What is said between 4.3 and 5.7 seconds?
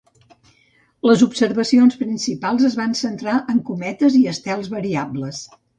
estels variables.